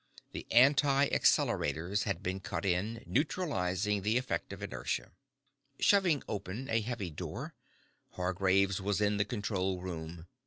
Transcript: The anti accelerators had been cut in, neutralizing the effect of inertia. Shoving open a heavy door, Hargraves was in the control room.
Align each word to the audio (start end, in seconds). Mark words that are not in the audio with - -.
The 0.31 0.47
anti 0.51 1.09
accelerators 1.09 2.05
had 2.05 2.23
been 2.23 2.39
cut 2.39 2.65
in, 2.65 3.03
neutralizing 3.05 4.01
the 4.01 4.17
effect 4.17 4.51
of 4.51 4.63
inertia. 4.63 5.11
Shoving 5.79 6.23
open 6.27 6.67
a 6.71 6.81
heavy 6.81 7.11
door, 7.11 7.53
Hargraves 8.13 8.81
was 8.81 8.99
in 8.99 9.17
the 9.17 9.25
control 9.25 9.79
room. 9.79 10.25